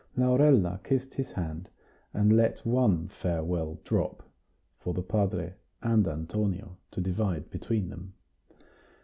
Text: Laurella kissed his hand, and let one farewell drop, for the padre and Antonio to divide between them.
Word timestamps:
Laurella 0.17 0.79
kissed 0.83 1.13
his 1.13 1.31
hand, 1.33 1.69
and 2.11 2.35
let 2.35 2.65
one 2.65 3.07
farewell 3.07 3.79
drop, 3.85 4.23
for 4.79 4.95
the 4.95 5.03
padre 5.03 5.53
and 5.83 6.07
Antonio 6.07 6.75
to 6.89 6.99
divide 6.99 7.51
between 7.51 7.87
them. 7.89 8.15